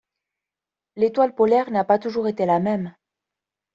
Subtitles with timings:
[0.95, 2.95] L'étoile polaire n'a pas toujours été la même.